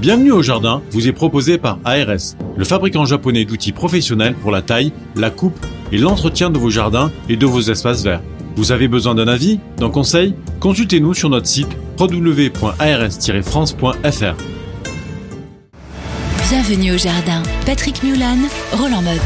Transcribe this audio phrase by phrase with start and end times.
[0.00, 4.62] Bienvenue au jardin vous est proposé par ARS, le fabricant japonais d'outils professionnels pour la
[4.62, 5.58] taille, la coupe
[5.90, 8.22] et l'entretien de vos jardins et de vos espaces verts.
[8.54, 10.36] Vous avez besoin d'un avis, d'un conseil?
[10.60, 11.66] Consultez-nous sur notre site
[11.98, 14.36] www.ars-france.fr.
[16.48, 17.42] Bienvenue au jardin.
[17.66, 18.38] Patrick Mulan,
[18.74, 19.20] Roland Motte.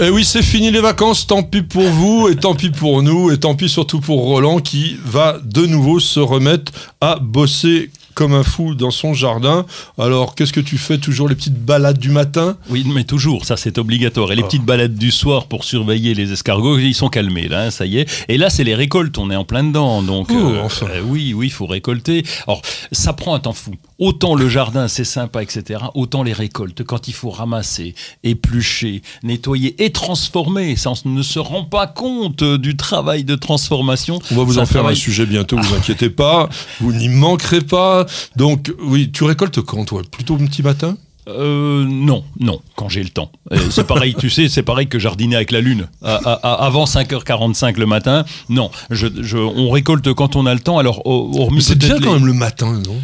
[0.00, 3.30] Et oui, c'est fini les vacances, tant pis pour vous, et tant pis pour nous,
[3.30, 8.34] et tant pis surtout pour Roland qui va de nouveau se remettre à bosser comme
[8.34, 9.66] un fou dans son jardin.
[9.98, 12.56] Alors, qu'est-ce que tu fais Toujours les petites balades du matin?
[12.68, 14.32] Oui, mais toujours, ça c'est obligatoire.
[14.32, 14.46] Et les Ah.
[14.46, 17.98] petites balades du soir pour surveiller les escargots, ils sont calmés là, hein, ça y
[17.98, 18.24] est.
[18.28, 20.02] Et là, c'est les récoltes, on est en plein dedans.
[20.02, 20.86] Donc, Oh, enfin.
[20.90, 22.24] euh, oui, oui, il faut récolter.
[22.46, 23.72] Alors, ça prend un temps fou.
[24.00, 25.78] Autant le jardin, c'est sympa, etc.
[25.94, 30.74] Autant les récoltes, quand il faut ramasser, éplucher, nettoyer et transformer.
[30.76, 34.18] Ça, on ne se rend pas compte du travail de transformation.
[34.32, 36.48] On va vous Ça en faire un sujet bientôt, vous inquiétez pas.
[36.80, 38.06] Vous n'y manquerez pas.
[38.36, 40.02] Donc, oui, tu récoltes quand, toi?
[40.10, 40.96] Plutôt le petit matin?
[41.28, 43.30] Euh, non, non, quand j'ai le temps.
[43.70, 45.88] C'est pareil, tu sais, c'est pareil que jardiner avec la lune.
[46.02, 48.70] À- à- avant 5h45 le matin, non.
[48.90, 50.78] Je, je- on récolte quand on a le temps.
[50.78, 52.96] Alors, hormis Mais c'est bien peut-être quand même le matin, non?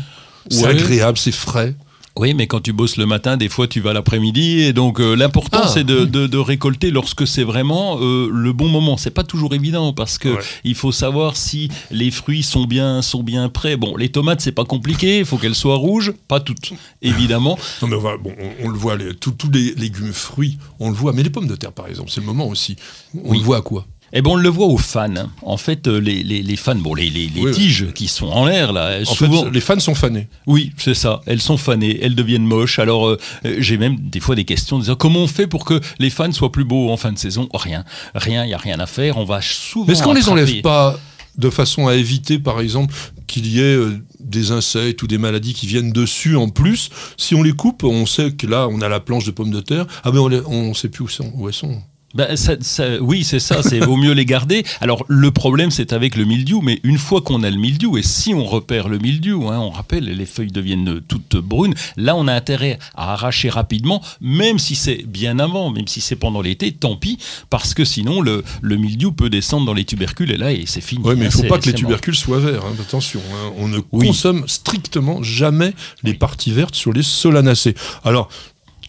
[0.51, 0.71] C'est Ouais.
[0.71, 1.75] agréable, c'est frais.
[2.19, 4.61] Oui, mais quand tu bosses le matin, des fois tu vas l'après-midi.
[4.61, 8.55] Et donc, euh, l'important, Ah, c'est de, de- de récolter lorsque c'est vraiment euh, le
[8.55, 8.97] bon moment.
[8.97, 10.41] C'est pas toujours évident parce que Ouais.
[10.65, 13.77] il faut savoir si les fruits sont bien, sont bien prêts.
[13.77, 15.19] Bon, les tomates, c'est pas compliqué.
[15.19, 16.15] Il faut qu'elles soient rouges.
[16.27, 17.59] Pas toutes, évidemment.
[17.83, 20.57] Non, mais on, va- bon, on, on le voit, les- tous tous les légumes, fruits,
[20.81, 21.13] on le voit.
[21.13, 22.77] Mais les pommes de terre, par exemple, c'est le moment aussi.
[23.15, 23.39] On Oui.
[23.41, 23.85] le voit à quoi?
[24.13, 25.13] Eh ben on le voit aux fans.
[25.43, 27.53] En fait, euh, les, les, les fans, bon, les, les, les Oui, oui.
[27.53, 29.45] tiges qui sont en l'air là, En souvent.
[29.45, 30.29] fait, les fans sont fanés.
[30.47, 31.21] Oui, c'est ça.
[31.27, 32.79] Elles sont fanées, elles deviennent moches.
[32.79, 35.81] Alors, euh, euh, j'ai même des fois des questions disant comment on fait pour que
[35.99, 37.49] les fans soient plus beaux en fin de saison?
[37.53, 37.85] Rien,
[38.15, 39.17] rien, il y a rien à faire.
[39.19, 39.87] On va souvent.
[39.87, 40.99] Mais est-ce qu'on les enlève pas
[41.37, 42.95] de façon à éviter, par exemple,
[43.27, 46.89] qu'il y ait euh, des insectes ou des maladies qui viennent dessus en plus?
[47.19, 49.61] Si on les coupe, on sait que là, on a la planche de pommes de
[49.61, 49.85] terre.
[50.05, 51.83] Ah ben, on, les- on sait plus où, sont- où elles sont.
[52.17, 54.65] Ben, ça- ça- oui, c'est ça, c'est vaut mieux les garder.
[54.81, 58.03] Alors le problème c'est avec le mildiou, mais une fois qu'on a le mildiou, et
[58.03, 62.27] si on repère le mildiou, hein, on rappelle, les feuilles deviennent toutes brunes, là on
[62.27, 66.73] a intérêt à arracher rapidement, même si c'est bien avant, même si c'est pendant l'été,
[66.73, 67.19] tant pis,
[67.51, 70.81] parce que sinon le, le mildiou peut descendre dans les tubercules et là et c'est
[70.81, 71.03] fini.
[71.05, 71.81] Oui, mais il Hein, faut pas que les mort.
[71.81, 72.65] tubercules soient verts.
[72.65, 74.07] hein, Attention, hein, on ne Oui.
[74.07, 77.75] consomme strictement jamais les parties vertes sur les solanacées.
[78.05, 78.29] Alors,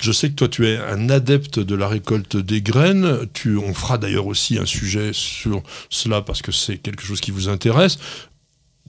[0.01, 3.27] je sais que toi, tu es un adepte de la récolte des graines.
[3.33, 7.31] Tu, on fera d'ailleurs aussi un sujet sur cela parce que c'est quelque chose qui
[7.31, 7.97] vous intéresse.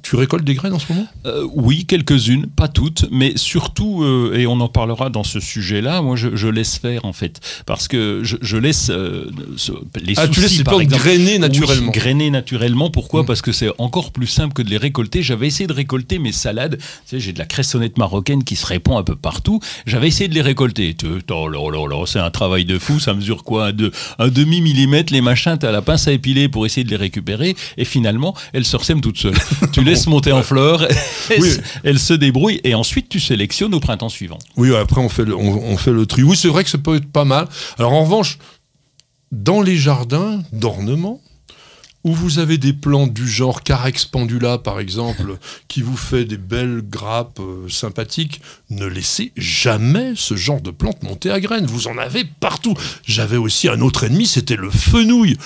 [0.02, 1.06] Tu récoltes des graines en ce moment?
[1.26, 6.02] Euh, oui, quelques-unes, pas toutes, mais surtout, euh, et on en parlera dans ce sujet-là,
[6.02, 9.26] moi je, je laisse faire en fait, parce que je, je laisse euh,
[9.56, 9.72] ce-
[10.02, 11.02] les Ah, tu laisses les par exemple.
[11.02, 11.92] grainer naturellement.
[11.92, 12.90] Oui, grainer naturellement.
[12.90, 13.22] Pourquoi?
[13.22, 13.26] Mm.
[13.26, 15.22] Parce que c'est encore plus simple que de les récolter.
[15.22, 16.76] J'avais essayé de récolter mes salades.
[16.78, 19.60] Tu sais, j'ai de la cressonnette marocaine qui se répand un peu partout.
[19.86, 20.96] J'avais essayé de les récolter.
[21.30, 22.98] Oh là là là, c'est un travail de fou.
[23.00, 23.66] Ça mesure quoi?
[23.68, 25.56] Un, deux- un demi millimètre les machins.
[25.58, 27.56] T'as la pince à épiler pour essayer de les récupérer.
[27.76, 29.34] Et finalement, elles se ressèment toutes seules.
[29.72, 30.86] tu laisses monter en fleurs.
[31.38, 31.50] Oui.
[31.50, 32.60] se- elles se débrouillent.
[32.64, 34.38] Et ensuite, tu sélectionnes au printemps suivant.
[34.56, 36.22] Oui, après on fait le, on, on fait le tri.
[36.22, 37.46] Oui, c'est vrai que ça peut être pas mal.
[37.78, 38.38] Alors en revanche,
[39.30, 41.20] dans les jardins d'ornement,
[42.04, 45.36] où vous avez des plantes du genre Carex pendula, par exemple,
[45.68, 51.02] qui vous fait des belles grappes euh, sympathiques, ne laissez jamais ce genre de plante
[51.02, 51.66] monter à graines.
[51.66, 52.72] Vous en avez partout.
[53.04, 55.36] J'avais aussi un autre ennemi, c'était le fenouil.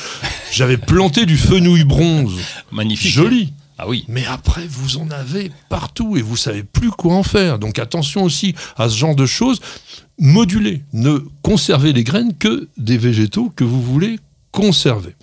[0.52, 2.34] J'avais planté du fenouil bronze.
[2.70, 3.10] Magnifique.
[3.10, 3.52] Joli.
[3.84, 4.04] Ah oui.
[4.06, 7.58] Mais après, vous en avez partout et vous savez plus quoi en faire.
[7.58, 9.60] Donc attention aussi à ce genre de choses.
[10.20, 14.20] Moduler, ne conservez les graines que des végétaux que vous voulez
[14.52, 15.16] conserver.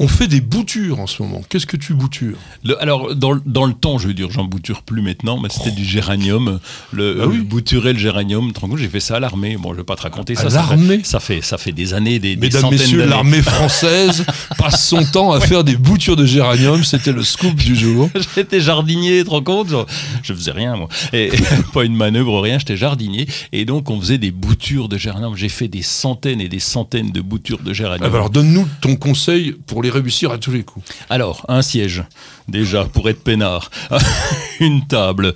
[0.00, 1.40] On fait des boutures en ce moment.
[1.48, 2.36] Qu'est-ce que tu boutures?
[2.64, 5.48] Le- alors, dans, le- dans le temps, je veux dire, j'en bouture plus maintenant, mais
[5.48, 6.58] c'était du géranium.
[6.92, 7.38] Le, Ah oui.
[7.38, 9.56] euh, bouturer le géranium, compte, j'ai fait ça à l'armée.
[9.56, 10.50] Bon, je vais pas te raconter À ça.
[10.50, 11.00] ça fait- l'armée?
[11.04, 14.26] ça fait, ça fait des années, des, des Mesdames, centaines messieurs, l'armée française
[14.58, 16.82] passe son temps à faire des boutures de géranium.
[16.82, 18.10] C'était le scoop du jour.
[18.34, 19.68] J'étais jardinier, tu te rends compte?
[19.68, 19.86] Genre,
[20.24, 20.88] Je faisais rien, moi.
[21.12, 21.30] Et,
[21.72, 23.28] pas une manœuvre, rien, j'étais jardinier.
[23.52, 25.36] Et donc, on faisait des boutures de géranium.
[25.36, 28.10] J'ai fait des centaines et des centaines de boutures de Ah géranium.
[28.10, 30.84] bah alors donne-nous ton conseil pour les réussir à tous les coups.
[31.10, 32.02] Alors, un siège,
[32.48, 33.70] déjà, pour être peinard.
[34.60, 35.34] une table,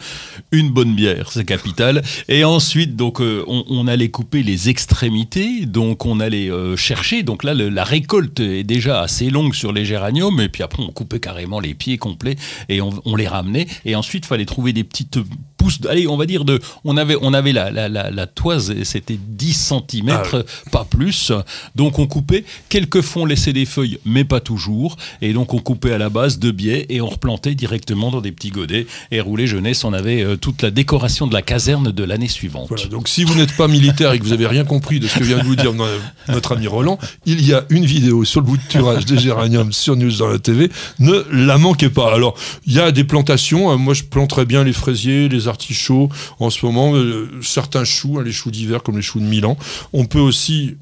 [0.53, 2.03] une bonne bière, c'est capital.
[2.29, 7.23] Et ensuite, donc, euh, on, allait couper les extrémités, donc on allait euh, chercher.
[7.23, 10.91] Donc là, la récolte est déjà assez longue sur les géraniums, et puis après, on
[10.91, 12.37] coupait carrément les pieds complets
[12.69, 13.67] et on les ramenait.
[13.85, 15.19] Et ensuite, il fallait trouver des petites
[15.59, 15.81] pouces.
[15.91, 16.59] allez, on va dire de.
[16.85, 20.39] On avait, on avait la, la, la, la toise, c'était 10 cm, Ah oui.
[20.73, 21.33] pas plus.
[21.77, 22.45] Donc on coupait.
[22.71, 24.97] Quelquefois on laissait des feuilles, mais pas toujours.
[25.21, 28.33] Et donc on coupait à la base de biais et on replantait directement dans des
[28.33, 28.87] petits godets.
[29.11, 32.69] Et roulé jeunesse, on avait euh, toute la décoration de la caserne de l'année suivante.
[32.69, 35.19] Voilà, donc si vous n'êtes pas militaire et que vous avez rien compris de ce
[35.19, 35.85] que vient de vous dire no-
[36.29, 40.13] notre ami Roland, il y a une vidéo sur le bouturage des géraniums sur News
[40.19, 40.71] dans la TV.
[41.01, 42.15] Ne la manquez pas.
[42.15, 43.77] Alors, il y a des plantations.
[43.77, 46.09] Moi, je planterais bien les fraisiers, les artichauts
[46.39, 49.57] en ce moment, euh, certains choux, hein, les choux d'hiver comme les choux de Milan.
[49.93, 50.77] On peut aussi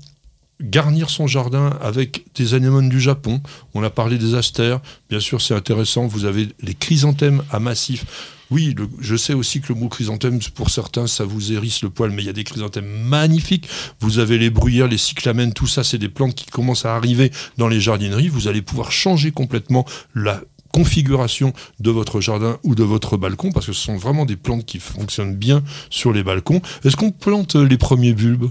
[0.60, 3.40] garnir son jardin avec des anémones du Japon.
[3.74, 4.80] On a parlé des astères.
[5.10, 6.06] Bien sûr, c'est intéressant.
[6.06, 8.06] Vous avez les chrysanthèmes à massif.
[8.50, 12.10] Oui, je sais aussi que le mot chrysanthème, pour certains, ça vous hérisse le poil,
[12.12, 13.68] mais il y a des chrysanthèmes magnifiques.
[14.00, 17.32] Vous avez les bruyères, les cyclamènes, tout ça, c'est des plantes qui commencent à arriver
[17.58, 18.28] dans les jardineries.
[18.28, 19.84] Vous allez pouvoir changer complètement
[20.14, 20.40] la
[20.76, 24.66] configuration de votre jardin ou de votre balcon, parce que ce sont vraiment des plantes
[24.66, 26.60] qui fonctionnent bien sur les balcons.
[26.84, 28.50] Est-ce qu'on plante les premiers bulbes?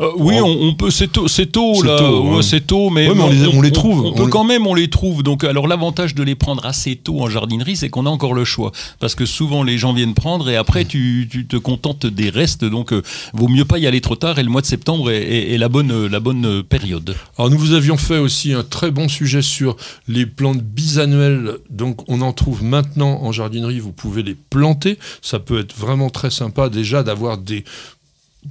[0.00, 0.90] Euh, oui, on, on peut.
[0.90, 1.98] C'est tôt, c'est tôt C'est là.
[1.98, 2.42] tôt, Ouais, ouais.
[2.42, 4.04] c'est tôt, mais, Ouais, mais on les- on les trouve.
[4.06, 5.22] On, peut quand même, on les trouve.
[5.22, 8.44] Donc, alors l'avantage de les prendre assez tôt en jardinerie, c'est qu'on a encore le
[8.44, 12.30] choix, parce que souvent les gens viennent prendre et après tu, tu te contentes des
[12.30, 12.64] restes.
[12.64, 13.02] Donc, euh,
[13.32, 14.38] vaut mieux pas y aller trop tard.
[14.38, 17.14] Et le mois de septembre est, est- est la bonne, la bonne euh, période.
[17.38, 19.76] Alors nous vous avions fait aussi un très bon sujet sur
[20.08, 21.56] les plantes bisannuelles.
[21.70, 24.98] Donc on en trouve maintenant en jardinerie, vous pouvez les planter.
[25.22, 27.64] Ça peut être vraiment très sympa déjà d'avoir des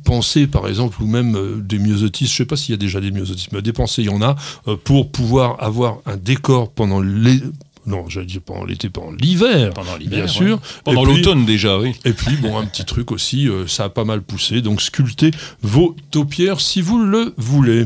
[0.03, 2.99] pensées par exemple ou même euh, des myosotis, je sais pas s'il y a déjà
[3.01, 4.35] des myosotis, mais des pensées il y en a
[4.67, 7.41] euh, pour pouvoir avoir un décor pendant les
[7.87, 9.71] non, j'allais dire pendant l'été, pendant l'hiver.
[10.07, 10.55] Bien sûr.
[10.55, 10.61] ouais.
[10.83, 11.93] Pendant l'automne déjà, oui.
[12.03, 14.61] et puis, bon, un petit truc aussi, euh, ça a pas mal poussé.
[14.61, 15.29] Donc, sculptez
[15.61, 17.85] vos taupières si vous le voulez.